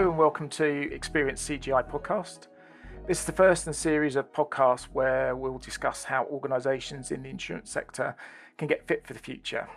Hello 0.00 0.12
and 0.12 0.18
welcome 0.18 0.48
to 0.48 0.90
Experience 0.94 1.46
CGI 1.46 1.86
podcast. 1.86 2.46
This 3.06 3.20
is 3.20 3.26
the 3.26 3.32
first 3.32 3.66
in 3.66 3.72
a 3.72 3.74
series 3.74 4.16
of 4.16 4.32
podcasts 4.32 4.84
where 4.84 5.36
we'll 5.36 5.58
discuss 5.58 6.04
how 6.04 6.24
organisations 6.24 7.10
in 7.10 7.22
the 7.22 7.28
insurance 7.28 7.70
sector 7.70 8.16
can 8.56 8.66
get 8.66 8.86
fit 8.88 9.06
for 9.06 9.12
the 9.12 9.18
future. 9.18 9.68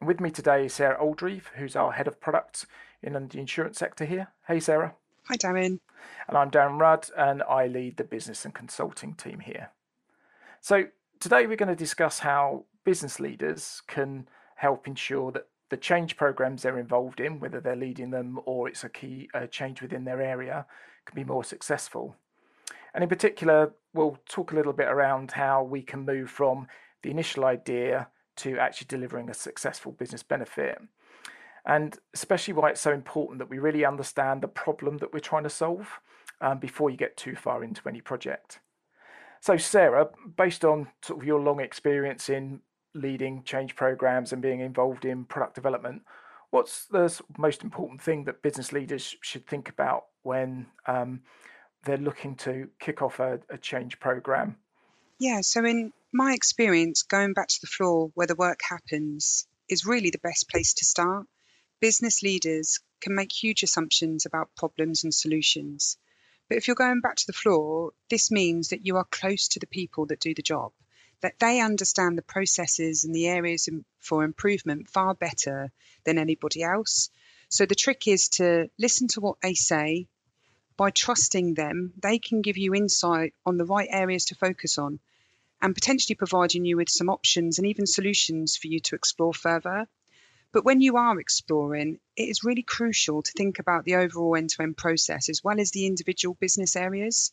With 0.00 0.20
me 0.20 0.30
today 0.30 0.66
is 0.66 0.74
Sarah 0.74 0.96
Oldreeve, 1.02 1.46
who's 1.56 1.74
our 1.74 1.90
head 1.90 2.06
of 2.06 2.20
product 2.20 2.66
in 3.02 3.14
the 3.14 3.40
insurance 3.40 3.76
sector 3.76 4.04
here. 4.04 4.28
Hey, 4.46 4.60
Sarah. 4.60 4.94
Hi, 5.24 5.34
Darren. 5.34 5.80
And 6.28 6.38
I'm 6.38 6.52
Darren 6.52 6.78
Rudd, 6.78 7.08
and 7.18 7.42
I 7.42 7.66
lead 7.66 7.96
the 7.96 8.04
business 8.04 8.44
and 8.44 8.54
consulting 8.54 9.14
team 9.14 9.40
here. 9.40 9.70
So, 10.60 10.84
today 11.18 11.48
we're 11.48 11.56
going 11.56 11.68
to 11.68 11.74
discuss 11.74 12.20
how 12.20 12.66
business 12.84 13.18
leaders 13.18 13.82
can 13.88 14.28
help 14.54 14.86
ensure 14.86 15.32
that 15.32 15.48
the 15.70 15.76
change 15.76 16.16
programs 16.16 16.62
they're 16.62 16.78
involved 16.78 17.20
in, 17.20 17.40
whether 17.40 17.60
they're 17.60 17.76
leading 17.76 18.10
them 18.10 18.38
or 18.44 18.68
it's 18.68 18.84
a 18.84 18.88
key 18.88 19.28
change 19.50 19.80
within 19.82 20.04
their 20.04 20.20
area, 20.20 20.66
can 21.06 21.16
be 21.16 21.24
more 21.24 21.44
successful. 21.44 22.16
And 22.94 23.02
in 23.02 23.08
particular, 23.08 23.72
we'll 23.92 24.18
talk 24.28 24.52
a 24.52 24.54
little 24.54 24.72
bit 24.72 24.88
around 24.88 25.32
how 25.32 25.64
we 25.64 25.82
can 25.82 26.04
move 26.04 26.30
from 26.30 26.68
the 27.02 27.10
initial 27.10 27.44
idea 27.44 28.08
to 28.36 28.58
actually 28.58 28.86
delivering 28.88 29.30
a 29.30 29.34
successful 29.34 29.92
business 29.92 30.22
benefit. 30.22 30.78
And 31.66 31.98
especially 32.12 32.54
why 32.54 32.70
it's 32.70 32.80
so 32.80 32.92
important 32.92 33.38
that 33.38 33.48
we 33.48 33.58
really 33.58 33.84
understand 33.84 34.42
the 34.42 34.48
problem 34.48 34.98
that 34.98 35.12
we're 35.12 35.20
trying 35.20 35.44
to 35.44 35.50
solve 35.50 36.00
um, 36.40 36.58
before 36.58 36.90
you 36.90 36.96
get 36.96 37.16
too 37.16 37.34
far 37.34 37.64
into 37.64 37.88
any 37.88 38.00
project. 38.00 38.60
So, 39.40 39.56
Sarah, 39.56 40.08
based 40.36 40.64
on 40.64 40.88
sort 41.02 41.20
of 41.20 41.26
your 41.26 41.40
long 41.40 41.60
experience 41.60 42.28
in 42.28 42.60
leading 42.94 43.42
change 43.42 43.76
programs 43.76 44.32
and 44.32 44.40
being 44.40 44.60
involved 44.60 45.04
in 45.04 45.24
product 45.24 45.54
development, 45.54 46.02
what's 46.50 46.86
the 46.86 47.20
most 47.36 47.64
important 47.64 48.00
thing 48.00 48.24
that 48.24 48.42
business 48.42 48.72
leaders 48.72 49.16
should 49.20 49.46
think 49.46 49.68
about 49.68 50.04
when 50.22 50.66
um, 50.86 51.20
they're 51.84 51.96
looking 51.96 52.36
to 52.36 52.68
kick 52.78 53.02
off 53.02 53.18
a, 53.18 53.40
a 53.50 53.58
change 53.58 53.98
program? 53.98 54.56
Yeah, 55.18 55.40
so 55.40 55.64
in 55.64 55.92
my 56.12 56.32
experience, 56.32 57.02
going 57.02 57.32
back 57.32 57.48
to 57.48 57.60
the 57.60 57.66
floor 57.66 58.10
where 58.14 58.26
the 58.26 58.36
work 58.36 58.60
happens 58.68 59.46
is 59.68 59.84
really 59.84 60.10
the 60.10 60.18
best 60.18 60.48
place 60.48 60.74
to 60.74 60.84
start. 60.84 61.26
Business 61.80 62.22
leaders 62.22 62.80
can 63.00 63.14
make 63.14 63.32
huge 63.32 63.62
assumptions 63.62 64.24
about 64.26 64.54
problems 64.56 65.04
and 65.04 65.12
solutions. 65.12 65.98
But 66.48 66.58
if 66.58 66.68
you're 66.68 66.76
going 66.76 67.00
back 67.00 67.16
to 67.16 67.26
the 67.26 67.32
floor, 67.32 67.92
this 68.10 68.30
means 68.30 68.68
that 68.68 68.86
you 68.86 68.96
are 68.96 69.06
close 69.10 69.48
to 69.48 69.60
the 69.60 69.66
people 69.66 70.06
that 70.06 70.20
do 70.20 70.34
the 70.34 70.42
job 70.42 70.72
that 71.24 71.38
they 71.38 71.58
understand 71.58 72.18
the 72.18 72.22
processes 72.22 73.04
and 73.04 73.14
the 73.14 73.26
areas 73.26 73.66
for 73.98 74.24
improvement 74.24 74.90
far 74.90 75.14
better 75.14 75.72
than 76.04 76.18
anybody 76.18 76.62
else. 76.62 77.08
So 77.48 77.64
the 77.64 77.74
trick 77.74 78.06
is 78.06 78.28
to 78.40 78.68
listen 78.78 79.08
to 79.08 79.22
what 79.22 79.40
they 79.40 79.54
say. 79.54 80.06
By 80.76 80.90
trusting 80.90 81.54
them, 81.54 81.94
they 81.96 82.18
can 82.18 82.42
give 82.42 82.58
you 82.58 82.74
insight 82.74 83.32
on 83.46 83.56
the 83.56 83.64
right 83.64 83.88
areas 83.90 84.26
to 84.26 84.34
focus 84.34 84.76
on 84.76 85.00
and 85.62 85.74
potentially 85.74 86.14
providing 86.14 86.66
you 86.66 86.76
with 86.76 86.90
some 86.90 87.08
options 87.08 87.56
and 87.56 87.66
even 87.68 87.86
solutions 87.86 88.58
for 88.58 88.66
you 88.66 88.80
to 88.80 88.94
explore 88.94 89.32
further. 89.32 89.88
But 90.52 90.66
when 90.66 90.82
you 90.82 90.98
are 90.98 91.18
exploring, 91.18 92.00
it 92.16 92.28
is 92.28 92.44
really 92.44 92.62
crucial 92.62 93.22
to 93.22 93.32
think 93.32 93.60
about 93.60 93.86
the 93.86 93.94
overall 93.94 94.36
end 94.36 94.50
to 94.50 94.62
end 94.62 94.76
process 94.76 95.30
as 95.30 95.42
well 95.42 95.58
as 95.58 95.70
the 95.70 95.86
individual 95.86 96.36
business 96.38 96.76
areas. 96.76 97.32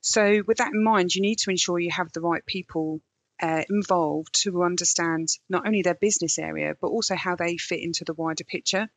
So, 0.00 0.44
with 0.46 0.58
that 0.58 0.72
in 0.72 0.84
mind, 0.84 1.12
you 1.12 1.22
need 1.22 1.40
to 1.40 1.50
ensure 1.50 1.80
you 1.80 1.90
have 1.90 2.12
the 2.12 2.20
right 2.20 2.46
people 2.46 3.00
uh, 3.40 3.62
involved 3.68 4.42
to 4.42 4.62
understand 4.62 5.28
not 5.48 5.66
only 5.66 5.82
their 5.82 5.94
business 5.94 6.38
area, 6.38 6.74
but 6.80 6.88
also 6.88 7.14
how 7.14 7.36
they 7.36 7.56
fit 7.56 7.80
into 7.80 8.04
the 8.04 8.14
wider 8.14 8.44
picture. 8.44 8.88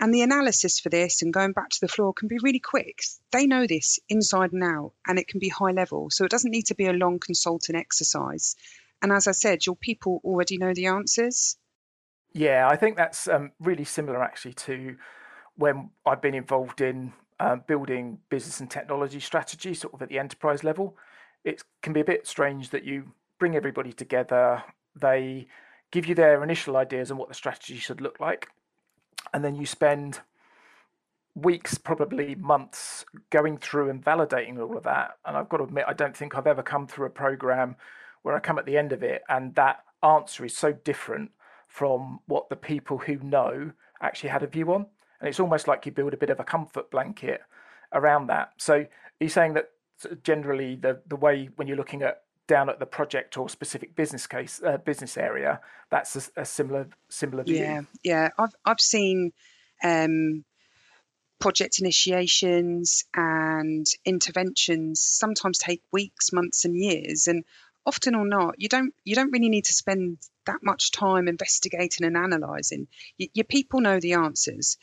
And 0.00 0.14
the 0.14 0.22
analysis 0.22 0.78
for 0.78 0.90
this 0.90 1.22
and 1.22 1.32
going 1.32 1.52
back 1.52 1.70
to 1.70 1.80
the 1.80 1.88
floor 1.88 2.14
can 2.14 2.28
be 2.28 2.38
really 2.40 2.60
quick. 2.60 3.00
They 3.32 3.46
know 3.46 3.66
this 3.66 3.98
inside 4.08 4.52
and 4.52 4.62
out, 4.62 4.92
and 5.06 5.18
it 5.18 5.26
can 5.26 5.40
be 5.40 5.48
high 5.48 5.72
level. 5.72 6.08
So 6.10 6.24
it 6.24 6.30
doesn't 6.30 6.52
need 6.52 6.66
to 6.66 6.76
be 6.76 6.86
a 6.86 6.92
long 6.92 7.18
consulting 7.18 7.74
exercise. 7.74 8.54
And 9.02 9.12
as 9.12 9.26
I 9.26 9.32
said, 9.32 9.66
your 9.66 9.76
people 9.76 10.20
already 10.24 10.56
know 10.56 10.72
the 10.72 10.86
answers. 10.86 11.56
Yeah, 12.32 12.68
I 12.70 12.76
think 12.76 12.96
that's 12.96 13.26
um, 13.26 13.52
really 13.58 13.84
similar 13.84 14.22
actually 14.22 14.54
to 14.54 14.96
when 15.56 15.90
I've 16.06 16.22
been 16.22 16.34
involved 16.34 16.80
in 16.80 17.12
um, 17.40 17.64
building 17.66 18.18
business 18.28 18.60
and 18.60 18.70
technology 18.70 19.20
strategy, 19.20 19.74
sort 19.74 19.94
of 19.94 20.02
at 20.02 20.08
the 20.08 20.18
enterprise 20.18 20.62
level. 20.62 20.96
It 21.44 21.62
can 21.82 21.92
be 21.92 22.00
a 22.00 22.04
bit 22.04 22.26
strange 22.26 22.70
that 22.70 22.84
you 22.84 23.12
bring 23.38 23.56
everybody 23.56 23.92
together. 23.92 24.64
They 24.94 25.46
give 25.90 26.06
you 26.06 26.14
their 26.14 26.42
initial 26.42 26.76
ideas 26.76 27.10
on 27.10 27.16
what 27.16 27.28
the 27.28 27.34
strategy 27.34 27.76
should 27.76 28.00
look 28.00 28.20
like, 28.20 28.48
and 29.32 29.44
then 29.44 29.54
you 29.54 29.66
spend 29.66 30.20
weeks, 31.34 31.78
probably 31.78 32.34
months, 32.34 33.04
going 33.30 33.58
through 33.58 33.90
and 33.90 34.04
validating 34.04 34.58
all 34.58 34.76
of 34.76 34.84
that. 34.84 35.18
And 35.24 35.36
I've 35.36 35.48
got 35.48 35.58
to 35.58 35.64
admit, 35.64 35.84
I 35.86 35.92
don't 35.92 36.16
think 36.16 36.34
I've 36.34 36.46
ever 36.46 36.62
come 36.62 36.86
through 36.86 37.06
a 37.06 37.10
program 37.10 37.76
where 38.22 38.34
I 38.34 38.40
come 38.40 38.58
at 38.58 38.66
the 38.66 38.76
end 38.76 38.92
of 38.92 39.02
it 39.02 39.22
and 39.28 39.54
that 39.54 39.84
answer 40.02 40.44
is 40.44 40.56
so 40.56 40.72
different 40.72 41.30
from 41.68 42.20
what 42.26 42.48
the 42.48 42.56
people 42.56 42.98
who 42.98 43.16
know 43.18 43.72
actually 44.00 44.30
had 44.30 44.42
a 44.42 44.46
view 44.46 44.72
on. 44.72 44.86
And 45.20 45.28
it's 45.28 45.40
almost 45.40 45.68
like 45.68 45.86
you 45.86 45.92
build 45.92 46.14
a 46.14 46.18
bit 46.18 46.30
of 46.30 46.40
a 46.40 46.44
comfort 46.44 46.90
blanket 46.90 47.42
around 47.92 48.28
that. 48.28 48.52
So 48.56 48.86
you're 49.20 49.30
saying 49.30 49.54
that 49.54 49.70
generally 50.22 50.76
the 50.76 51.00
the 51.06 51.16
way 51.16 51.48
when 51.56 51.68
you're 51.68 51.76
looking 51.76 52.02
at 52.02 52.22
down 52.46 52.68
at 52.70 52.78
the 52.78 52.86
project 52.86 53.36
or 53.36 53.48
specific 53.48 53.94
business 53.94 54.26
case 54.26 54.60
uh, 54.64 54.78
business 54.78 55.16
area 55.16 55.60
that's 55.90 56.16
a, 56.16 56.40
a, 56.40 56.44
similar 56.44 56.88
similar 57.08 57.44
view. 57.44 57.56
Yeah 57.56 57.82
yeah. 58.02 58.28
I've 58.38 58.54
i've 58.64 58.80
seen 58.80 59.32
um, 59.82 60.44
project 61.38 61.78
initiations 61.78 63.04
and 63.14 63.86
interventions 64.04 65.00
sometimes 65.00 65.58
take 65.58 65.82
weeks 65.92 66.32
months 66.32 66.64
and 66.64 66.76
years 66.76 67.28
and 67.28 67.44
often 67.86 68.14
or 68.14 68.26
not 68.26 68.54
you 68.58 68.68
don't 68.68 68.94
you 69.04 69.14
don't 69.14 69.30
really 69.30 69.48
need 69.48 69.64
to 69.64 69.72
spend 69.72 70.18
that 70.48 70.62
much 70.62 70.90
time 70.90 71.28
investigating 71.28 72.06
and 72.06 72.16
analyzing. 72.16 72.88
Y- 73.20 73.28
your 73.34 73.44
people 73.44 73.80
know 73.80 74.00
the 74.00 74.14
answers 74.14 74.78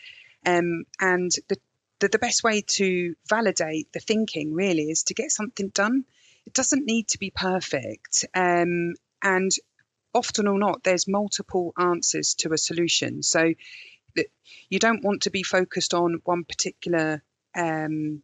um, 0.46 0.86
and 1.02 1.32
the, 1.50 1.58
the 2.00 2.08
the 2.08 2.20
best 2.20 2.44
way 2.44 2.62
to 2.62 3.16
validate 3.30 3.92
the 3.94 4.00
thinking 4.00 4.54
really 4.54 4.90
is 4.90 5.04
to 5.04 5.14
get 5.14 5.32
something 5.32 5.70
done 5.70 6.06
it 6.46 6.54
doesn't 6.54 6.86
need 6.86 7.08
to 7.10 7.20
be 7.20 7.32
perfect. 7.32 8.26
Um, 8.34 8.94
and 9.22 9.52
often 10.14 10.48
or 10.48 10.60
not, 10.60 10.84
there's 10.84 11.08
multiple 11.08 11.74
answers 11.78 12.36
to 12.36 12.54
a 12.54 12.58
solution. 12.58 13.24
So 13.24 13.54
you 14.70 14.80
don't 14.80 15.04
want 15.04 15.24
to 15.24 15.32
be 15.32 15.44
focused 15.44 15.94
on 15.94 16.22
one 16.24 16.44
particular 16.44 17.24
um, 17.56 18.24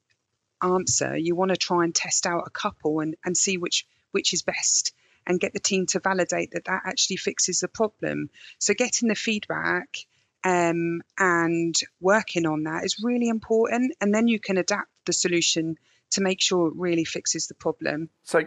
answer. 0.61 1.17
You 1.17 1.35
want 1.35 1.49
to 1.49 1.57
try 1.57 1.83
and 1.83 1.93
test 1.93 2.25
out 2.25 2.43
a 2.47 2.51
couple 2.51 2.99
and, 2.99 3.15
and 3.25 3.35
see 3.35 3.57
which 3.57 3.85
which 4.11 4.33
is 4.33 4.41
best 4.41 4.93
and 5.25 5.39
get 5.39 5.53
the 5.53 5.59
team 5.59 5.85
to 5.85 5.99
validate 5.99 6.51
that 6.51 6.65
that 6.65 6.81
actually 6.85 7.15
fixes 7.15 7.59
the 7.61 7.67
problem. 7.67 8.29
So 8.59 8.73
getting 8.73 9.07
the 9.07 9.15
feedback 9.15 9.97
um, 10.43 11.01
and 11.17 11.75
working 11.99 12.45
on 12.45 12.63
that 12.63 12.83
is 12.83 12.97
really 13.03 13.29
important. 13.29 13.93
And 14.01 14.13
then 14.13 14.27
you 14.27 14.39
can 14.39 14.57
adapt 14.57 14.89
the 15.05 15.13
solution 15.13 15.77
to 16.11 16.21
make 16.21 16.41
sure 16.41 16.67
it 16.67 16.73
really 16.75 17.05
fixes 17.05 17.47
the 17.47 17.53
problem. 17.53 18.09
So, 18.23 18.43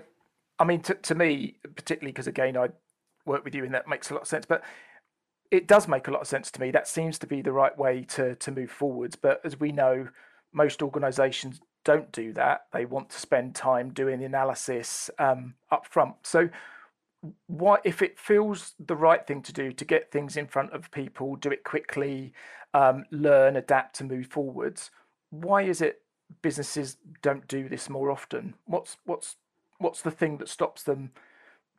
I 0.59 0.65
mean, 0.65 0.81
to, 0.83 0.95
to 0.95 1.15
me, 1.15 1.57
particularly 1.77 2.13
because 2.13 2.27
again, 2.27 2.57
I 2.57 2.69
work 3.27 3.45
with 3.45 3.55
you 3.55 3.65
and 3.65 3.75
that 3.75 3.89
makes 3.89 4.11
a 4.11 4.15
lot 4.15 4.23
of 4.23 4.29
sense, 4.29 4.47
but 4.47 4.63
it 5.51 5.67
does 5.67 5.89
make 5.89 6.09
a 6.09 6.11
lot 6.11 6.21
of 6.21 6.27
sense 6.27 6.51
to 6.53 6.61
me. 6.61 6.71
That 6.71 6.89
seems 6.89 7.19
to 7.21 7.27
be 7.27 7.43
the 7.43 7.53
right 7.53 7.77
way 7.77 8.05
to, 8.11 8.35
to 8.35 8.51
move 8.51 8.71
forwards. 8.71 9.17
But 9.17 9.41
as 9.45 9.59
we 9.59 9.73
know, 9.73 10.09
most 10.53 10.83
organizations 10.83 11.61
don't 11.85 12.11
do 12.13 12.33
that. 12.33 12.67
They 12.73 12.87
want 12.87 13.11
to 13.11 13.21
spend 13.21 13.55
time 13.55 13.91
doing 13.91 14.21
the 14.21 14.27
analysis 14.27 15.11
um, 15.19 15.55
up 15.71 15.87
front. 15.87 16.15
So, 16.23 16.49
what 17.47 17.81
if 17.85 18.03
it 18.03 18.19
feels 18.19 18.75
the 18.79 18.97
right 18.97 19.27
thing 19.27 19.43
to 19.43 19.53
do 19.53 19.73
to 19.73 19.85
get 19.85 20.11
things 20.11 20.37
in 20.37 20.47
front 20.47 20.73
of 20.73 20.91
people, 20.91 21.37
do 21.37 21.51
it 21.51 21.65
quickly, 21.65 22.33
um, 22.73 23.05
learn, 23.11 23.57
adapt, 23.57 23.97
to 23.97 24.05
move 24.05 24.27
forwards? 24.27 24.91
Why 25.31 25.63
is 25.63 25.81
it 25.81 26.03
businesses 26.43 26.97
don't 27.23 27.47
do 27.49 27.69
this 27.69 27.89
more 27.89 28.11
often? 28.11 28.55
What's 28.67 28.97
what's 29.05 29.37
what's 29.79 30.03
the 30.03 30.11
thing 30.11 30.39
that 30.39 30.49
stops 30.49 30.83
them 30.83 31.11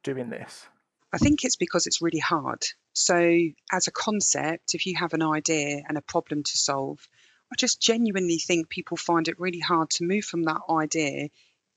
doing 0.03 0.29
this? 0.29 0.67
I 1.13 1.17
think 1.17 1.43
it's 1.43 1.55
because 1.55 1.87
it's 1.87 2.01
really 2.01 2.19
hard. 2.19 2.63
So, 2.93 3.39
as 3.71 3.87
a 3.87 3.91
concept, 3.91 4.73
if 4.75 4.85
you 4.85 4.95
have 4.97 5.13
an 5.13 5.23
idea 5.23 5.81
and 5.87 5.97
a 5.97 6.01
problem 6.01 6.43
to 6.43 6.57
solve, 6.57 7.07
I 7.51 7.55
just 7.55 7.81
genuinely 7.81 8.37
think 8.37 8.69
people 8.69 8.97
find 8.97 9.27
it 9.27 9.39
really 9.39 9.59
hard 9.59 9.91
to 9.91 10.03
move 10.03 10.25
from 10.25 10.43
that 10.43 10.61
idea 10.69 11.29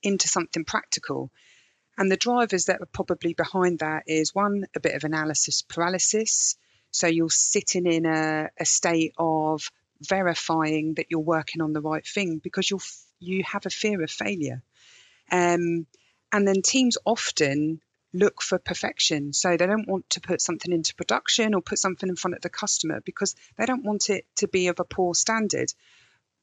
into 0.03 0.27
something 0.27 0.65
practical. 0.65 1.31
And 1.99 2.11
the 2.11 2.17
drivers 2.17 2.67
that 2.67 2.81
are 2.81 2.87
probably 2.87 3.35
behind 3.35 3.81
that 3.81 4.05
is 4.07 4.35
one, 4.35 4.65
a 4.75 4.81
bit 4.81 4.95
of 4.95 5.03
analysis 5.05 5.63
paralysis. 5.63 6.57
So 6.93 7.09
you're 7.09 7.29
sitting 7.29 7.87
in 7.87 8.07
a, 8.07 8.51
a 8.59 8.65
state 8.65 9.15
of 9.19 9.69
verifying 10.01 10.95
that 10.95 11.07
you're 11.11 11.21
working 11.21 11.61
on 11.61 11.73
the 11.73 11.81
right 11.81 12.07
thing 12.07 12.39
because 12.39 12.71
you 12.71 12.79
you 13.19 13.43
have 13.45 13.67
a 13.67 13.71
fear 13.71 14.01
of 14.03 14.11
failure. 14.13 14.63
Um, 15.31 15.87
and 16.31 16.47
then 16.47 16.63
teams 16.63 16.99
often 17.05 17.81
look 18.13 18.43
for 18.43 18.59
perfection. 18.61 19.33
So 19.33 19.57
they 19.57 19.67
don't 19.67 19.89
want 19.89 20.09
to 20.11 20.21
put 20.21 20.41
something 20.41 20.73
into 20.73 20.95
production 20.95 21.55
or 21.55 21.61
put 21.61 21.79
something 21.79 22.09
in 22.09 22.17
front 22.17 22.37
of 22.37 22.43
the 22.43 22.49
customer 22.49 23.01
because 23.05 23.35
they 23.57 23.67
don't 23.67 23.85
want 23.85 24.09
it 24.09 24.25
to 24.37 24.47
be 24.49 24.69
of 24.69 24.79
a 24.79 24.85
poor 24.85 25.15
standard. 25.15 25.73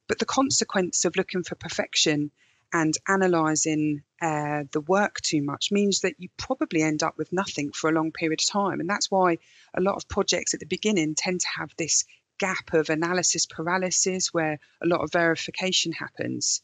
but 0.08 0.20
the 0.20 0.26
consequence 0.26 1.06
of 1.06 1.16
looking 1.16 1.44
for 1.44 1.56
perfection 1.56 2.30
and 2.76 2.94
analysing 3.08 4.04
uh, 4.22 4.64
the 4.74 4.82
work 4.82 5.22
too 5.22 5.42
much 5.42 5.72
means 5.72 6.02
that 6.02 6.16
you 6.18 6.28
probably 6.36 6.82
end 6.82 7.04
up 7.04 7.18
with 7.18 7.32
nothing 7.32 7.72
for 7.72 7.90
a 7.90 7.94
long 7.94 8.12
period 8.12 8.42
of 8.42 8.52
time. 8.52 8.82
And 8.82 8.90
that's 8.90 9.10
why 9.10 9.38
a 9.74 9.80
lot 9.80 9.96
of 9.96 10.10
projects 10.10 10.54
at 10.54 10.60
the 10.60 10.66
beginning 10.66 11.16
tend 11.16 11.40
to 11.40 11.48
have 11.58 11.70
this 11.78 12.04
gap 12.38 12.74
of 12.74 12.90
analysis 12.90 13.46
paralysis 13.46 14.34
where 14.34 14.60
a 14.84 14.88
lot 14.88 15.00
of 15.00 15.14
verification 15.14 15.94
happens. 15.94 16.62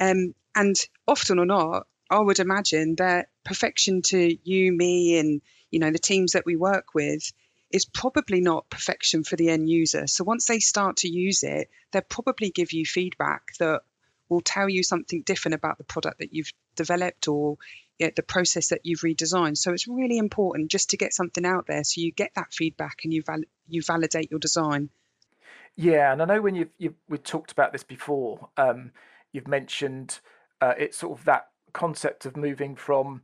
Um, 0.00 0.34
and 0.54 0.74
often 1.06 1.38
or 1.38 1.44
not, 1.44 1.86
I 2.10 2.18
would 2.18 2.38
imagine 2.38 2.94
that 2.96 3.28
perfection 3.44 4.00
to 4.06 4.38
you, 4.42 4.72
me, 4.72 5.18
and 5.18 5.42
you 5.70 5.80
know 5.80 5.90
the 5.90 5.98
teams 5.98 6.32
that 6.32 6.46
we 6.46 6.56
work 6.56 6.94
with 6.94 7.30
is 7.70 7.84
probably 7.84 8.40
not 8.40 8.70
perfection 8.70 9.22
for 9.22 9.36
the 9.36 9.50
end 9.50 9.68
user. 9.68 10.06
So 10.06 10.24
once 10.24 10.46
they 10.46 10.60
start 10.60 10.96
to 10.98 11.08
use 11.10 11.42
it, 11.42 11.68
they'll 11.92 12.00
probably 12.00 12.48
give 12.50 12.72
you 12.72 12.86
feedback 12.86 13.42
that 13.58 13.82
will 14.30 14.40
tell 14.40 14.68
you 14.68 14.82
something 14.82 15.22
different 15.22 15.56
about 15.56 15.76
the 15.76 15.84
product 15.84 16.20
that 16.20 16.32
you've 16.32 16.52
developed 16.76 17.28
or 17.28 17.58
the 17.98 18.22
process 18.22 18.68
that 18.68 18.80
you've 18.84 19.00
redesigned. 19.00 19.58
So 19.58 19.72
it's 19.72 19.86
really 19.86 20.16
important 20.16 20.70
just 20.70 20.90
to 20.90 20.96
get 20.96 21.12
something 21.12 21.44
out 21.44 21.66
there 21.66 21.84
so 21.84 22.00
you 22.00 22.12
get 22.12 22.32
that 22.36 22.52
feedback 22.52 23.00
and 23.04 23.12
you 23.12 23.22
val- 23.22 23.42
you 23.68 23.82
validate 23.82 24.30
your 24.30 24.40
design. 24.40 24.88
Yeah, 25.76 26.12
and 26.12 26.22
I 26.22 26.24
know 26.24 26.40
when 26.40 26.54
you've, 26.54 26.70
you've 26.78 26.94
we 27.08 27.18
talked 27.18 27.52
about 27.52 27.72
this 27.72 27.84
before, 27.84 28.48
um, 28.56 28.92
you've 29.32 29.48
mentioned 29.48 30.20
uh, 30.60 30.74
it's 30.78 30.96
sort 30.96 31.18
of 31.18 31.24
that 31.26 31.48
concept 31.72 32.26
of 32.26 32.36
moving 32.36 32.74
from 32.74 33.22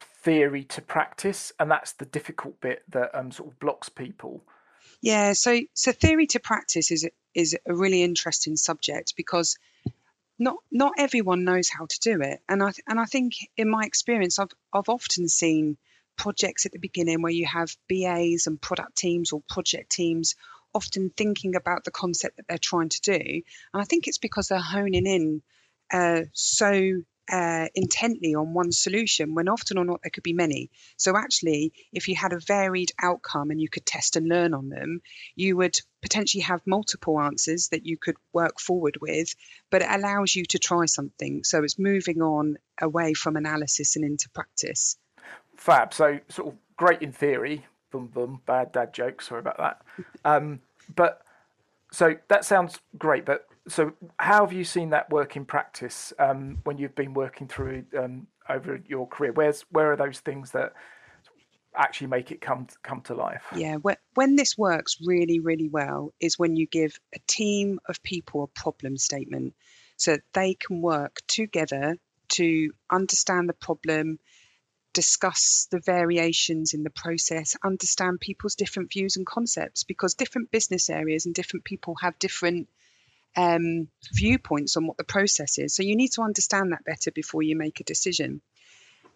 theory 0.00 0.64
to 0.64 0.82
practice, 0.82 1.52
and 1.58 1.70
that's 1.70 1.92
the 1.92 2.04
difficult 2.04 2.60
bit 2.60 2.82
that 2.90 3.14
um, 3.14 3.30
sort 3.30 3.50
of 3.50 3.60
blocks 3.60 3.88
people. 3.88 4.42
Yeah, 5.00 5.32
so 5.32 5.60
so 5.74 5.92
theory 5.92 6.26
to 6.28 6.40
practice 6.40 6.90
is 6.90 7.08
is 7.34 7.56
a 7.66 7.74
really 7.74 8.02
interesting 8.02 8.56
subject 8.56 9.14
because 9.16 9.56
not 10.40 10.56
not 10.72 10.94
everyone 10.98 11.44
knows 11.44 11.68
how 11.68 11.86
to 11.86 12.00
do 12.00 12.20
it, 12.22 12.40
and 12.48 12.62
I 12.62 12.72
and 12.88 12.98
I 12.98 13.04
think 13.04 13.34
in 13.56 13.70
my 13.70 13.84
experience, 13.84 14.38
I've 14.38 14.50
I've 14.72 14.88
often 14.88 15.28
seen 15.28 15.76
projects 16.16 16.66
at 16.66 16.72
the 16.72 16.78
beginning 16.78 17.22
where 17.22 17.32
you 17.32 17.46
have 17.46 17.76
BAs 17.88 18.46
and 18.46 18.60
product 18.60 18.96
teams 18.96 19.32
or 19.32 19.42
project 19.48 19.92
teams 19.92 20.34
often 20.74 21.10
thinking 21.16 21.56
about 21.56 21.84
the 21.84 21.90
concept 21.90 22.36
that 22.36 22.46
they're 22.48 22.58
trying 22.58 22.88
to 22.88 23.00
do, 23.02 23.18
and 23.18 23.82
I 23.82 23.84
think 23.84 24.08
it's 24.08 24.18
because 24.18 24.48
they're 24.48 24.58
honing 24.58 25.06
in 25.06 25.42
uh, 25.92 26.22
so 26.32 27.02
uh, 27.30 27.68
intently 27.74 28.34
on 28.34 28.52
one 28.52 28.72
solution 28.72 29.34
when 29.34 29.48
often 29.48 29.78
or 29.78 29.84
not 29.84 30.02
there 30.02 30.10
could 30.10 30.22
be 30.22 30.32
many. 30.32 30.70
So, 30.96 31.16
actually, 31.16 31.72
if 31.92 32.08
you 32.08 32.14
had 32.14 32.32
a 32.32 32.40
varied 32.40 32.92
outcome 33.00 33.50
and 33.50 33.60
you 33.60 33.68
could 33.68 33.86
test 33.86 34.16
and 34.16 34.28
learn 34.28 34.54
on 34.54 34.68
them, 34.68 35.00
you 35.36 35.56
would 35.56 35.78
potentially 36.02 36.42
have 36.42 36.60
multiple 36.66 37.20
answers 37.20 37.68
that 37.68 37.86
you 37.86 37.96
could 37.96 38.16
work 38.32 38.60
forward 38.60 38.98
with, 39.00 39.34
but 39.70 39.82
it 39.82 39.88
allows 39.90 40.34
you 40.34 40.44
to 40.46 40.58
try 40.58 40.86
something. 40.86 41.44
So, 41.44 41.62
it's 41.62 41.78
moving 41.78 42.20
on 42.22 42.56
away 42.80 43.14
from 43.14 43.36
analysis 43.36 43.96
and 43.96 44.04
into 44.04 44.28
practice. 44.30 44.96
Fab. 45.56 45.94
So, 45.94 46.18
sort 46.28 46.48
of 46.48 46.54
great 46.76 47.02
in 47.02 47.12
theory. 47.12 47.66
Boom, 47.90 48.06
boom. 48.06 48.40
Bad 48.46 48.72
dad 48.72 48.94
joke. 48.94 49.22
Sorry 49.22 49.40
about 49.40 49.58
that. 49.58 49.82
Um, 50.24 50.60
but 50.94 51.22
so 51.92 52.16
that 52.28 52.44
sounds 52.44 52.78
great, 52.98 53.24
but 53.24 53.46
so 53.70 53.92
how 54.18 54.44
have 54.44 54.52
you 54.52 54.64
seen 54.64 54.90
that 54.90 55.10
work 55.10 55.36
in 55.36 55.44
practice 55.44 56.12
um, 56.18 56.58
when 56.64 56.78
you've 56.78 56.94
been 56.94 57.14
working 57.14 57.48
through 57.48 57.84
um, 57.98 58.26
over 58.48 58.80
your 58.86 59.06
career? 59.06 59.32
Where's 59.32 59.64
where 59.70 59.92
are 59.92 59.96
those 59.96 60.20
things 60.20 60.52
that 60.52 60.72
actually 61.76 62.08
make 62.08 62.30
it 62.32 62.40
come 62.40 62.66
come 62.82 63.00
to 63.02 63.14
life? 63.14 63.44
Yeah, 63.54 63.76
when 64.14 64.36
this 64.36 64.58
works 64.58 64.96
really 65.04 65.40
really 65.40 65.68
well 65.68 66.12
is 66.20 66.38
when 66.38 66.56
you 66.56 66.66
give 66.66 66.98
a 67.14 67.18
team 67.26 67.80
of 67.88 68.02
people 68.02 68.44
a 68.44 68.58
problem 68.60 68.96
statement, 68.96 69.54
so 69.96 70.18
they 70.34 70.54
can 70.54 70.82
work 70.82 71.18
together 71.26 71.96
to 72.30 72.72
understand 72.90 73.48
the 73.48 73.54
problem, 73.54 74.18
discuss 74.92 75.68
the 75.70 75.80
variations 75.80 76.74
in 76.74 76.82
the 76.82 76.90
process, 76.90 77.56
understand 77.62 78.20
people's 78.20 78.54
different 78.54 78.92
views 78.92 79.16
and 79.16 79.26
concepts, 79.26 79.84
because 79.84 80.14
different 80.14 80.50
business 80.50 80.90
areas 80.90 81.26
and 81.26 81.34
different 81.34 81.64
people 81.64 81.96
have 82.00 82.18
different 82.18 82.68
um, 83.36 83.88
viewpoints 84.12 84.76
on 84.76 84.86
what 84.86 84.96
the 84.96 85.04
process 85.04 85.58
is. 85.58 85.74
So 85.74 85.82
you 85.82 85.96
need 85.96 86.12
to 86.12 86.22
understand 86.22 86.72
that 86.72 86.84
better 86.84 87.10
before 87.10 87.42
you 87.42 87.56
make 87.56 87.80
a 87.80 87.84
decision. 87.84 88.40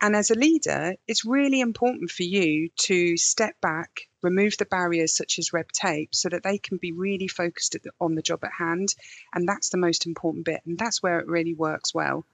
And 0.01 0.17
as 0.17 0.31
a 0.31 0.35
leader, 0.35 0.95
it's 1.07 1.25
really 1.25 1.61
important 1.61 2.11
for 2.11 2.25
you 2.25 2.69
to 2.83 3.17
step 3.17 3.61
back, 3.61 4.09
remove 4.23 4.57
the 4.59 4.67
barriers 4.67 5.17
such 5.17 5.39
as 5.39 5.53
red 5.53 5.67
tape, 5.73 6.15
so 6.15 6.29
that 6.29 6.43
they 6.43 6.59
can 6.59 6.79
be 6.79 6.93
really 6.93 7.29
focused 7.29 7.77
the, 7.83 7.91
on 8.01 8.15
the 8.15 8.23
job 8.23 8.45
at 8.45 8.53
hand. 8.53 8.95
And 9.33 9.49
that's 9.49 9.71
the 9.71 9.79
most 9.79 10.07
important 10.07 10.45
bit. 10.45 10.61
And 10.67 10.79
that's 10.79 11.03
where 11.03 11.21
it 11.21 11.29
really 11.29 11.55
works 11.55 11.95
well. 11.95 12.25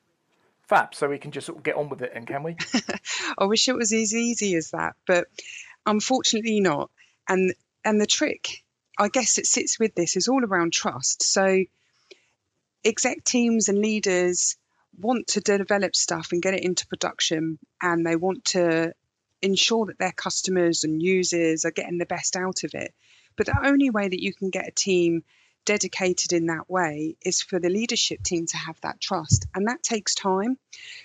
Fab. 0.69 0.94
So 0.94 1.09
we 1.09 1.19
can 1.19 1.32
just 1.32 1.47
sort 1.47 1.59
of 1.59 1.65
get 1.65 1.77
on 1.77 1.88
with 1.88 2.03
it, 2.03 2.12
and 2.15 2.27
can 2.27 2.44
we? 2.44 2.56
I 3.38 3.44
wish 3.44 3.69
it 3.69 3.75
was 3.75 3.93
as 3.93 4.15
easy 4.15 4.55
as 4.55 4.71
that, 4.71 4.94
but 5.05 5.27
unfortunately 5.85 6.61
not. 6.61 6.91
And 7.29 7.55
and 7.85 8.00
the 8.00 8.06
trick 8.06 8.62
I 9.00 9.08
guess 9.08 9.38
it 9.38 9.47
sits 9.47 9.81
with 9.81 9.94
this 9.94 10.14
is 10.17 10.29
all 10.29 10.44
around 10.44 10.75
trust. 10.75 11.23
So 11.23 11.64
exec 12.85 13.25
teams 13.25 13.70
and 13.70 13.79
leaders 13.79 14.58
want 14.99 15.29
to 15.29 15.41
develop 15.41 15.97
stuff 15.97 16.32
and 16.32 16.43
get 16.43 16.52
it 16.52 16.62
into 16.62 16.87
production 16.87 17.58
and 17.81 18.05
they 18.05 18.17
want 18.17 18.44
to 18.44 18.93
ensure 19.41 19.87
that 19.87 19.99
their 19.99 20.12
customers 20.12 20.85
and 20.85 21.02
users 21.02 21.64
are 21.64 21.70
getting 21.70 21.97
the 21.97 22.05
best 22.05 22.37
out 22.37 22.62
of 22.62 22.75
it. 22.75 22.93
But 23.37 23.47
the 23.47 23.67
only 23.67 23.88
way 23.88 24.06
that 24.06 24.23
you 24.23 24.35
can 24.35 24.50
get 24.50 24.69
a 24.69 24.70
team 24.70 25.25
dedicated 25.64 26.35
in 26.35 26.49
that 26.49 26.69
way 26.69 27.17
is 27.25 27.41
for 27.41 27.58
the 27.58 27.70
leadership 27.70 28.23
team 28.23 28.44
to 28.49 28.58
have 28.58 28.79
that 28.82 29.00
trust. 29.00 29.46
And 29.55 29.69
that 29.69 29.82
takes 29.82 30.14
time. 30.14 30.58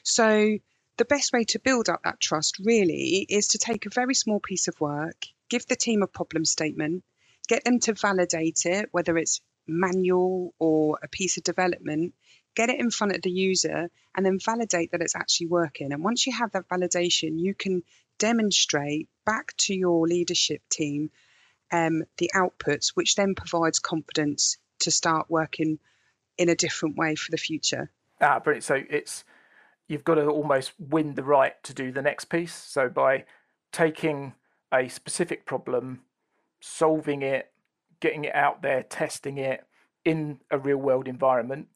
So 0.03 0.57
the 0.98 1.06
best 1.06 1.31
way 1.31 1.45
to 1.45 1.59
build 1.59 1.88
up 1.88 2.01
that 2.03 2.19
trust 2.19 2.59
really 2.59 3.25
is 3.30 3.50
to 3.50 3.57
take 3.57 3.86
a 3.86 3.89
very 3.89 4.15
small 4.15 4.41
piece 4.41 4.68
of 4.68 4.81
work, 4.81 5.27
give 5.48 5.65
the 5.68 5.77
team 5.77 6.03
a 6.03 6.07
problem 6.07 6.44
statement, 6.44 7.06
get 7.45 7.63
them 7.63 7.80
to 7.81 7.94
validate 7.94 8.65
it, 8.65 8.89
whether 8.92 9.18
it's 9.18 9.42
manual 9.68 10.53
or 10.59 11.00
a 11.03 11.07
piece 11.07 11.38
of 11.38 11.44
development, 11.44 12.13
get 12.56 12.69
it 12.69 12.80
in 12.80 12.92
front 12.92 13.15
of 13.15 13.21
the 13.21 13.31
user 13.31 13.89
and 14.15 14.25
then 14.25 14.39
validate 14.39 14.92
that 14.92 15.01
it's 15.01 15.15
actually 15.15 15.47
working. 15.47 15.92
And 15.92 16.03
once 16.03 16.25
you 16.25 16.33
have 16.33 16.51
that 16.51 16.69
validation, 16.69 17.39
you 17.39 17.53
can 17.53 17.83
demonstrate 18.18 19.09
back 19.25 19.55
to 19.58 19.75
your 19.75 20.08
leadership 20.08 20.62
team 20.69 21.12
um, 21.72 22.03
the 22.17 22.31
outputs, 22.36 22.89
which 22.93 23.15
then 23.15 23.36
provides 23.36 23.79
confidence 23.79 24.58
to 24.79 24.91
start 24.91 25.27
working 25.29 25.79
in 26.38 26.50
a 26.50 26.55
different 26.55 26.96
way 26.96 27.15
for 27.15 27.31
the 27.31 27.38
future. 27.38 27.89
Ah, 28.22 28.39
brilliant. 28.39 28.63
So 28.63 28.81
it's 28.89 29.24
you've 29.88 30.03
got 30.03 30.15
to 30.15 30.27
almost 30.27 30.74
win 30.79 31.15
the 31.15 31.24
right 31.24 31.62
to 31.63 31.74
do 31.74 31.91
the 31.91 32.01
next 32.01 32.25
piece. 32.25 32.53
So 32.53 32.89
by 32.89 33.25
taking 33.72 34.34
a 34.74 34.88
specific 34.88 35.46
problem 35.46 36.01
solving 36.65 37.22
it, 37.22 37.51
getting 38.00 38.25
it 38.25 38.34
out 38.34 38.62
there, 38.63 38.84
testing 38.84 39.38
it 39.38 39.63
in 40.03 40.39
a 40.50 40.57
real 40.57 40.77
world 40.77 41.07
environment, 41.07 41.67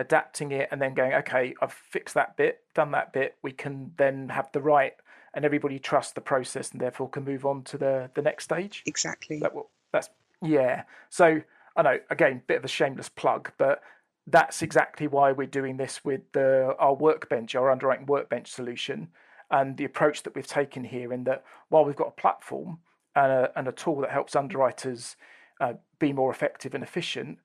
adapting 0.00 0.50
it, 0.50 0.68
and 0.72 0.82
then 0.82 0.94
going, 0.94 1.14
okay, 1.14 1.54
I've 1.62 1.72
fixed 1.72 2.14
that 2.14 2.36
bit, 2.36 2.60
done 2.74 2.90
that 2.90 3.12
bit. 3.12 3.36
We 3.42 3.52
can 3.52 3.92
then 3.96 4.28
have 4.30 4.50
the 4.52 4.60
right, 4.60 4.94
and 5.32 5.44
everybody 5.44 5.78
trusts 5.78 6.12
the 6.12 6.20
process, 6.20 6.72
and 6.72 6.80
therefore 6.80 7.08
can 7.08 7.24
move 7.24 7.46
on 7.46 7.62
to 7.64 7.78
the 7.78 8.10
the 8.14 8.22
next 8.22 8.44
stage. 8.44 8.82
Exactly. 8.84 9.38
That, 9.38 9.52
that's 9.92 10.10
yeah. 10.42 10.82
So 11.08 11.40
I 11.76 11.82
know 11.82 11.98
again, 12.10 12.42
bit 12.46 12.58
of 12.58 12.64
a 12.64 12.68
shameless 12.68 13.08
plug, 13.08 13.52
but 13.58 13.80
that's 14.26 14.62
exactly 14.62 15.06
why 15.06 15.32
we're 15.32 15.46
doing 15.46 15.76
this 15.76 16.04
with 16.04 16.20
the 16.32 16.74
our 16.80 16.94
workbench, 16.94 17.54
our 17.54 17.70
underwriting 17.70 18.06
workbench 18.06 18.50
solution, 18.50 19.08
and 19.52 19.76
the 19.76 19.84
approach 19.84 20.24
that 20.24 20.34
we've 20.34 20.46
taken 20.46 20.82
here. 20.82 21.12
In 21.12 21.24
that, 21.24 21.44
while 21.68 21.84
we've 21.84 21.96
got 21.96 22.08
a 22.08 22.20
platform 22.20 22.78
and 23.14 23.32
a, 23.32 23.52
and 23.56 23.68
a 23.68 23.72
tool 23.72 24.00
that 24.00 24.10
helps 24.10 24.34
underwriters 24.34 25.16
uh, 25.60 25.74
be 25.98 26.12
more 26.12 26.30
effective 26.30 26.74
and 26.74 26.82
efficient, 26.82 27.38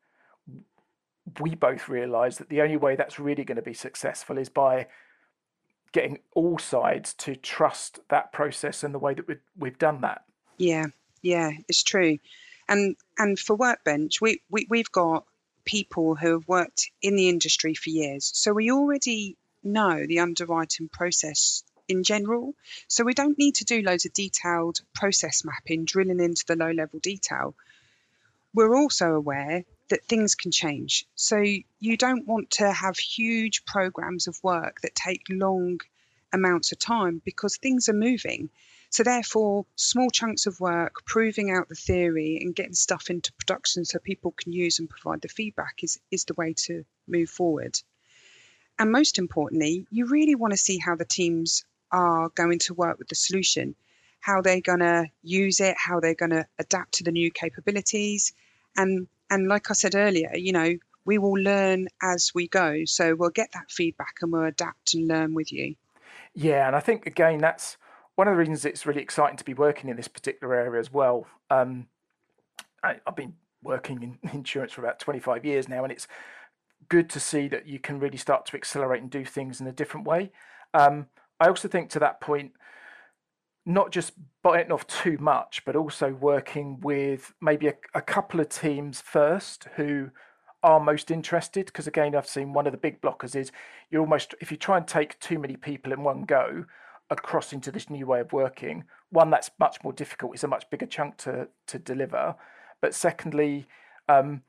we 1.40 1.56
both 1.56 1.90
realize 1.90 2.38
that 2.38 2.50
the 2.50 2.62
only 2.62 2.78
way 2.78 2.96
that's 2.96 3.20
really 3.20 3.44
going 3.44 3.58
to 3.58 3.62
be 3.62 3.74
successful 3.74 4.38
is 4.38 4.50
by 4.50 4.88
getting 5.92 6.20
all 6.34 6.58
sides 6.58 7.14
to 7.14 7.36
trust 7.36 8.00
that 8.10 8.32
process 8.32 8.84
and 8.84 8.94
the 8.94 9.00
way 9.00 9.14
that 9.14 9.28
we've, 9.28 9.42
we've 9.58 9.78
done 9.78 10.02
that. 10.02 10.24
Yeah, 10.58 10.86
yeah, 11.22 11.52
it's 11.68 11.84
true. 11.84 12.18
And 12.70 12.96
and 13.18 13.40
for 13.40 13.56
Workbench, 13.56 14.20
we, 14.22 14.42
we, 14.50 14.68
we've 14.70 14.92
got 14.92 15.26
people 15.66 16.16
who 16.16 16.34
have 16.34 16.48
worked 16.48 16.90
in 17.02 17.16
the 17.16 17.30
industry 17.30 17.74
for 17.74 17.90
years. 17.90 18.32
So 18.34 18.54
we 18.54 18.72
already 18.72 19.38
know 19.64 20.06
the 20.06 20.20
underwriting 20.20 20.90
process 20.90 21.64
in 21.88 22.04
general. 22.04 22.54
So 22.88 23.04
we 23.04 23.14
don't 23.14 23.38
need 23.38 23.56
to 23.56 23.66
do 23.66 23.82
loads 23.82 24.06
of 24.06 24.14
detailed 24.14 24.82
process 24.94 25.44
mapping, 25.46 25.86
drilling 25.86 26.20
into 26.20 26.46
the 26.46 26.56
low 26.56 26.72
level 26.72 27.00
detail. 27.00 27.56
We're 28.54 28.76
also 28.76 29.14
aware 29.14 29.66
that 29.90 30.06
things 30.06 30.36
can 30.36 30.52
change. 30.52 31.06
So 31.16 31.44
you 31.80 31.98
don't 31.98 32.28
want 32.28 32.52
to 32.52 32.72
have 32.72 32.98
huge 32.98 33.66
programs 33.66 34.28
of 34.28 34.44
work 34.44 34.82
that 34.82 34.96
take 34.96 35.24
long 35.30 35.80
amounts 36.34 36.72
of 36.72 36.80
time 36.80 37.22
because 37.24 37.58
things 37.58 37.90
are 37.90 37.94
moving. 37.94 38.50
So, 38.90 39.04
therefore, 39.04 39.66
small 39.76 40.10
chunks 40.10 40.46
of 40.46 40.62
work, 40.62 41.06
proving 41.06 41.52
out 41.52 41.68
the 41.68 41.76
theory 41.76 42.40
and 42.42 42.56
getting 42.56 42.74
stuff 42.74 43.10
into 43.10 43.34
production 43.34 43.84
so 43.84 44.00
people 44.00 44.32
can 44.32 44.54
use 44.54 44.80
and 44.80 44.90
provide 44.90 45.22
the 45.22 45.28
feedback 45.28 45.84
is, 45.84 46.00
is 46.10 46.24
the 46.24 46.34
way 46.36 46.54
to 46.66 46.86
move 47.06 47.30
forward. 47.30 47.78
And 48.80 48.92
most 48.92 49.18
importantly, 49.20 49.88
you 49.90 50.06
really 50.06 50.36
want 50.36 50.52
to 50.52 50.58
see 50.58 50.78
how 50.78 50.96
the 50.96 51.06
teams 51.06 51.66
are 51.92 52.30
going 52.30 52.60
to 52.60 52.74
work 52.74 53.00
with 53.00 53.08
the 53.08 53.16
solution, 53.16 53.76
how 54.20 54.42
they're 54.42 54.62
going 54.62 54.80
to 54.80 55.08
use 55.24 55.60
it, 55.60 55.76
how 55.78 56.00
they're 56.00 56.16
going 56.16 56.32
to 56.32 56.46
adapt 56.60 56.96
to 56.96 57.04
the 57.04 57.12
new 57.12 57.32
capabilities. 57.32 58.34
And, 58.76 59.08
and 59.30 59.48
like 59.48 59.70
I 59.70 59.74
said 59.74 59.96
earlier, 59.96 60.36
you 60.36 60.52
know, 60.52 60.76
we 61.06 61.18
will 61.18 61.34
learn 61.34 61.88
as 62.02 62.32
we 62.36 62.48
go. 62.48 62.84
So 62.86 63.16
we'll 63.16 63.30
get 63.30 63.52
that 63.54 63.72
feedback 63.72 64.16
and 64.22 64.32
we'll 64.32 64.44
adapt 64.44 64.94
and 64.94 65.08
learn 65.08 65.34
with 65.34 65.52
you. 65.52 65.76
Yeah, 66.36 66.68
and 66.68 66.76
I 66.76 66.82
think 66.82 67.08
again 67.08 67.40
that's 67.40 67.78
one 68.16 68.28
of 68.28 68.34
the 68.34 68.38
reasons 68.38 68.66
it's 68.66 68.86
really 68.86 69.02
exciting 69.02 69.38
to 69.38 69.44
be 69.44 69.54
working 69.54 69.90
in 69.90 69.96
this 69.96 70.08
particular 70.08 70.54
area 70.54 70.80
as 70.80 70.92
well. 70.92 71.26
Um, 71.50 71.88
I, 72.84 72.98
have 73.06 73.16
been 73.16 73.34
working 73.64 74.04
in 74.04 74.30
insurance 74.34 74.74
for 74.74 74.82
about 74.82 75.00
25 75.00 75.46
years 75.46 75.68
now, 75.68 75.84
and 75.84 75.92
it's 75.92 76.08
good 76.90 77.10
to 77.12 77.20
see 77.20 77.48
that 77.48 77.68
you 77.68 77.80
can 77.80 78.00
really 78.00 78.18
start 78.18 78.46
to 78.48 78.58
accelerate 78.58 79.02
and 79.02 79.10
do 79.10 79.26
things 79.26 79.60
in 79.62 79.68
a 79.68 79.72
different 79.72 80.06
way. 80.06 80.32
Um, 80.74 81.08
I 81.40 81.48
also 81.48 81.68
think 81.68 81.90
to 81.92 82.00
that 82.00 82.22
point, 82.22 82.52
not 83.66 83.92
just 83.92 84.14
biting 84.44 84.72
off 84.72 84.88
too 84.88 85.18
much, 85.20 85.64
but 85.66 85.76
also 85.76 86.14
working 86.14 86.80
with 86.80 87.34
maybe 87.42 87.68
a, 87.68 87.74
a 87.94 88.02
couple 88.02 88.40
of 88.40 88.50
teams 88.50 89.02
first 89.02 89.68
who 89.76 90.10
are 90.64 90.80
most 90.80 91.12
interested. 91.12 91.66
Because 91.66 91.86
again, 91.86 92.16
I've 92.16 92.28
seen 92.28 92.54
one 92.54 92.66
of 92.66 92.72
the 92.72 92.78
big 92.78 93.02
blockers 93.02 93.36
is 93.36 93.52
you're 93.92 94.02
almost, 94.02 94.36
if 94.40 94.52
you 94.52 94.58
try 94.58 94.78
and 94.78 94.88
take 94.88 95.20
too 95.20 95.38
many 95.38 95.58
people 95.58 95.92
in 95.92 96.04
one 96.04 96.24
go 96.24 96.66
across 97.10 97.54
into 97.54 97.72
this 97.72 97.90
new 97.90 98.06
way 98.06 98.22
of 98.22 98.34
working, 98.34 98.86
one, 99.10 99.30
that's 99.30 99.52
much 99.60 99.84
more 99.84 99.94
difficult, 99.94 100.34
it's 100.34 100.44
a 100.44 100.48
much 100.48 100.70
bigger 100.70 100.86
chunk 100.86 101.18
to, 101.18 101.48
to 101.68 101.78
deliver. 101.78 102.36
But 102.82 102.96
secondly, 102.96 103.68
um, 104.08 104.44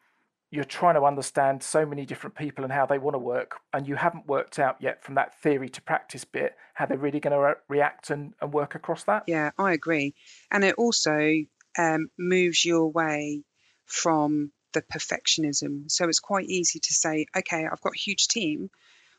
you're 0.50 0.64
trying 0.64 0.94
to 0.94 1.04
understand 1.04 1.62
so 1.62 1.84
many 1.84 2.06
different 2.06 2.34
people 2.34 2.64
and 2.64 2.72
how 2.72 2.86
they 2.86 2.98
want 2.98 3.14
to 3.14 3.18
work, 3.18 3.60
and 3.72 3.86
you 3.86 3.96
haven't 3.96 4.26
worked 4.26 4.58
out 4.58 4.76
yet 4.80 5.02
from 5.02 5.16
that 5.16 5.38
theory 5.42 5.68
to 5.68 5.82
practice 5.82 6.24
bit 6.24 6.56
how 6.74 6.86
they're 6.86 6.96
really 6.96 7.20
going 7.20 7.32
to 7.32 7.40
re- 7.40 7.54
react 7.68 8.10
and, 8.10 8.32
and 8.40 8.52
work 8.52 8.74
across 8.74 9.04
that. 9.04 9.24
Yeah, 9.26 9.50
I 9.58 9.72
agree. 9.72 10.14
And 10.50 10.64
it 10.64 10.76
also 10.76 11.34
um, 11.76 12.08
moves 12.18 12.64
you 12.64 12.78
away 12.78 13.42
from 13.84 14.50
the 14.72 14.82
perfectionism. 14.82 15.90
So 15.90 16.08
it's 16.08 16.20
quite 16.20 16.46
easy 16.46 16.78
to 16.78 16.94
say, 16.94 17.26
okay, 17.36 17.66
I've 17.70 17.80
got 17.80 17.94
a 17.94 17.98
huge 17.98 18.28
team 18.28 18.70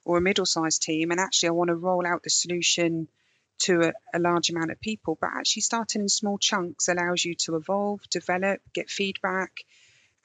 or 0.05 0.17
a 0.17 0.21
middle 0.21 0.45
sized 0.45 0.81
team, 0.81 1.11
and 1.11 1.19
actually 1.19 1.49
I 1.49 1.53
want 1.53 1.67
to 1.67 1.75
roll 1.75 2.07
out 2.07 2.23
the 2.23 2.29
solution 2.29 3.07
to 3.59 3.81
a, 3.81 3.93
a, 4.13 4.19
large 4.19 4.49
amount 4.49 4.71
of 4.71 4.79
people. 4.79 5.17
But 5.19 5.31
actually, 5.35 5.61
starting 5.61 6.01
in 6.01 6.09
small 6.09 6.37
chunks 6.37 6.87
allows 6.87 7.23
you 7.23 7.35
to 7.45 7.55
evolve, 7.55 8.01
develop, 8.09 8.61
get 8.73 8.89
feedback 8.89 9.51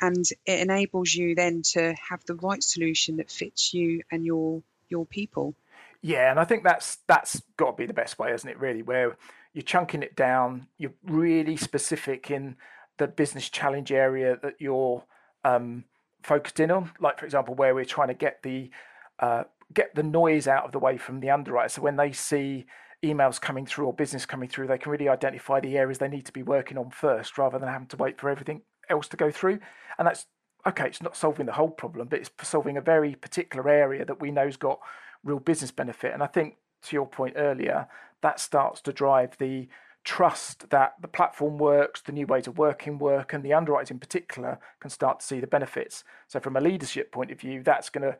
and 0.04 0.26
it 0.44 0.60
enables 0.60 1.14
you 1.14 1.34
then 1.34 1.62
to 1.62 1.94
have 2.10 2.24
the 2.26 2.34
right 2.34 2.62
solution 2.62 3.16
that 3.16 3.30
fits 3.30 3.72
you 3.72 4.02
and 4.10 4.24
your 4.24 4.62
your 4.88 5.06
people. 5.06 5.54
Yeah, 6.02 6.30
and 6.30 6.38
I 6.38 6.44
think 6.44 6.64
that's 6.64 6.98
that's 7.06 7.42
got 7.56 7.72
to 7.72 7.76
be 7.76 7.86
the 7.86 7.94
best 7.94 8.18
way, 8.18 8.32
isn't 8.32 8.48
it? 8.48 8.60
Really, 8.60 8.82
where 8.82 9.16
you're 9.54 9.62
chunking 9.62 10.02
it 10.02 10.14
down, 10.14 10.66
you're 10.76 10.92
really 11.04 11.56
specific 11.56 12.30
in 12.30 12.56
the 12.98 13.06
business 13.06 13.48
challenge 13.48 13.90
area 13.90 14.38
that 14.42 14.54
you're 14.58 15.04
um, 15.44 15.84
focused 16.22 16.60
in 16.60 16.70
on. 16.70 16.90
Like 17.00 17.18
for 17.18 17.24
example, 17.24 17.54
where 17.54 17.74
we're 17.74 17.86
trying 17.86 18.08
to 18.08 18.14
get 18.14 18.42
the 18.42 18.70
uh, 19.18 19.44
get 19.72 19.94
the 19.94 20.02
noise 20.02 20.46
out 20.46 20.66
of 20.66 20.72
the 20.72 20.78
way 20.78 20.98
from 20.98 21.20
the 21.20 21.30
underwriter, 21.30 21.70
so 21.70 21.82
when 21.82 21.96
they 21.96 22.12
see 22.12 22.66
emails 23.02 23.40
coming 23.40 23.66
through 23.66 23.86
or 23.86 23.92
business 23.92 24.26
coming 24.26 24.48
through, 24.48 24.66
they 24.66 24.78
can 24.78 24.92
really 24.92 25.08
identify 25.08 25.60
the 25.60 25.76
areas 25.76 25.98
they 25.98 26.08
need 26.08 26.24
to 26.26 26.32
be 26.32 26.42
working 26.42 26.78
on 26.78 26.90
first, 26.90 27.38
rather 27.38 27.58
than 27.58 27.68
having 27.68 27.88
to 27.88 27.96
wait 27.96 28.20
for 28.20 28.28
everything 28.28 28.62
else 28.88 29.08
to 29.08 29.16
go 29.16 29.30
through. 29.30 29.58
And 29.98 30.06
that's 30.06 30.26
okay, 30.66 30.86
it's 30.86 31.02
not 31.02 31.16
solving 31.16 31.46
the 31.46 31.52
whole 31.52 31.70
problem, 31.70 32.08
but 32.08 32.20
it's 32.20 32.30
solving 32.42 32.76
a 32.76 32.80
very 32.80 33.14
particular 33.14 33.68
area 33.68 34.04
that 34.04 34.20
we 34.20 34.30
know's 34.30 34.56
got 34.56 34.80
real 35.22 35.38
business 35.38 35.70
benefit. 35.70 36.14
And 36.14 36.22
I 36.22 36.26
think 36.26 36.56
to 36.84 36.96
your 36.96 37.06
point 37.06 37.34
earlier, 37.36 37.86
that 38.22 38.40
starts 38.40 38.80
to 38.82 38.92
drive 38.92 39.36
the 39.38 39.68
trust 40.04 40.70
that 40.70 40.94
the 41.00 41.08
platform 41.08 41.58
works, 41.58 42.02
the 42.02 42.12
new 42.12 42.26
ways 42.26 42.46
of 42.46 42.58
working 42.58 42.98
work, 42.98 43.32
and 43.32 43.42
the 43.42 43.52
underwriters 43.52 43.90
in 43.90 43.98
particular 43.98 44.58
can 44.80 44.90
start 44.90 45.20
to 45.20 45.26
see 45.26 45.40
the 45.40 45.46
benefits. 45.46 46.04
So, 46.28 46.40
from 46.40 46.56
a 46.56 46.60
leadership 46.60 47.12
point 47.12 47.30
of 47.30 47.40
view, 47.40 47.62
that's 47.62 47.90
going 47.90 48.10
to 48.10 48.18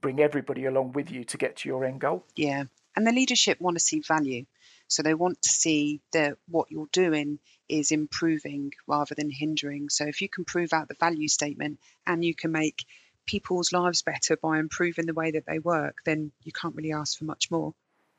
bring 0.00 0.20
everybody 0.20 0.64
along 0.64 0.92
with 0.92 1.10
you 1.10 1.24
to 1.24 1.36
get 1.36 1.56
to 1.56 1.68
your 1.68 1.84
end 1.84 2.00
goal. 2.00 2.24
Yeah, 2.36 2.64
and 2.96 3.06
the 3.06 3.12
leadership 3.12 3.60
want 3.60 3.76
to 3.76 3.84
see 3.84 4.00
value. 4.00 4.44
So 4.88 5.02
they 5.02 5.14
want 5.14 5.40
to 5.40 5.48
see 5.48 6.02
that 6.12 6.36
what 6.48 6.70
you're 6.70 6.88
doing 6.92 7.38
is 7.72 7.90
improving 7.90 8.72
rather 8.86 9.14
than 9.14 9.30
hindering. 9.30 9.88
So 9.88 10.04
if 10.04 10.20
you 10.20 10.28
can 10.28 10.44
prove 10.44 10.74
out 10.74 10.88
the 10.88 10.96
value 11.00 11.26
statement 11.26 11.80
and 12.06 12.22
you 12.22 12.34
can 12.34 12.52
make 12.52 12.84
people's 13.26 13.72
lives 13.72 14.02
better 14.02 14.36
by 14.36 14.58
improving 14.58 15.06
the 15.06 15.14
way 15.14 15.30
that 15.30 15.46
they 15.46 15.58
work, 15.58 15.98
then 16.04 16.32
you 16.44 16.52
can't 16.52 16.76
really 16.76 16.92
ask 16.92 17.18
for 17.18 17.24
much 17.24 17.50
more. 17.50 17.72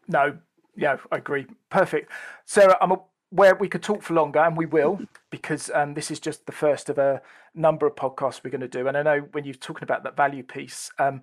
No, 0.08 0.38
yeah, 0.76 0.98
I 1.12 1.18
agree. 1.18 1.46
Perfect. 1.70 2.12
Sarah, 2.46 2.78
I'm 2.82 2.94
aware 3.32 3.54
we 3.54 3.70
could 3.70 3.84
talk 3.84 4.02
for 4.02 4.16
longer, 4.16 4.40
and 4.40 4.58
we 4.58 4.66
will, 4.66 5.02
because 5.30 5.70
um, 5.74 5.94
this 5.94 6.10
is 6.10 6.20
just 6.20 6.48
the 6.48 6.52
first 6.52 6.90
of 6.90 6.98
a 6.98 7.22
number 7.54 7.86
of 7.86 7.96
podcasts 7.96 8.42
we're 8.44 8.50
going 8.50 8.62
to 8.62 8.68
do. 8.68 8.88
And 8.88 8.98
I 8.98 9.04
know 9.04 9.20
when 9.34 9.46
you're 9.46 9.54
talking 9.54 9.84
about 9.84 10.04
that 10.04 10.18
value 10.18 10.44
piece, 10.44 10.90
um, 10.98 11.22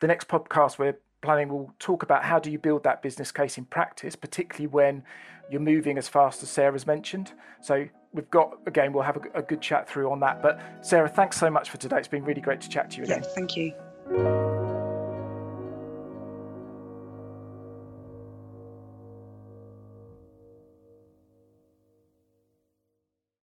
the 0.00 0.06
next 0.06 0.28
podcast 0.28 0.78
we're 0.78 0.98
planning 1.22 1.48
will 1.48 1.72
talk 1.78 2.02
about 2.02 2.24
how 2.24 2.38
do 2.38 2.50
you 2.50 2.58
build 2.58 2.82
that 2.84 3.02
business 3.02 3.30
case 3.32 3.58
in 3.58 3.64
practice, 3.64 4.16
particularly 4.16 4.66
when 4.66 5.02
you're 5.50 5.60
moving 5.60 5.98
as 5.98 6.08
fast 6.08 6.42
as 6.42 6.48
Sarah's 6.48 6.86
mentioned. 6.86 7.32
So 7.60 7.86
we've 8.12 8.30
got 8.30 8.58
again, 8.66 8.92
we'll 8.92 9.02
have 9.02 9.16
a, 9.16 9.38
a 9.38 9.42
good 9.42 9.60
chat 9.60 9.88
through 9.88 10.10
on 10.10 10.20
that. 10.20 10.42
But 10.42 10.60
Sarah, 10.80 11.08
thanks 11.08 11.38
so 11.38 11.50
much 11.50 11.70
for 11.70 11.76
today. 11.76 11.98
It's 11.98 12.08
been 12.08 12.24
really 12.24 12.40
great 12.40 12.60
to 12.62 12.68
chat 12.68 12.90
to 12.92 12.98
you 12.98 13.04
again. 13.04 13.22
Yeah, 13.22 13.28
thank 13.34 13.56
you. 13.56 14.59